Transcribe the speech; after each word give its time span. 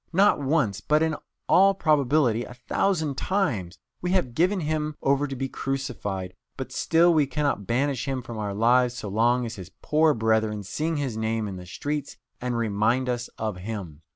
Not 0.11 0.41
once, 0.41 0.81
but, 0.81 1.03
in 1.03 1.15
all 1.47 1.75
probability, 1.75 2.43
a 2.43 2.55
thousand 2.55 3.19
times, 3.19 3.77
we 4.01 4.13
have 4.13 4.33
given 4.33 4.61
Him 4.61 4.95
over 5.03 5.27
to 5.27 5.35
be 5.35 5.47
crucified, 5.47 6.33
but 6.57 6.71
still 6.71 7.13
we 7.13 7.27
cannot 7.27 7.67
banish 7.67 8.07
Him 8.07 8.23
from 8.23 8.39
our 8.39 8.55
lives 8.55 8.95
so 8.95 9.09
long 9.09 9.45
as 9.45 9.57
His 9.57 9.69
poor 9.83 10.15
brethren 10.15 10.63
sing 10.63 10.97
His 10.97 11.17
name 11.17 11.47
in 11.47 11.57
the 11.57 11.67
streets 11.67 12.17
and 12.41 12.57
remind 12.57 13.09
us 13.09 13.27
of 13.37 13.57
Him. 13.57 14.01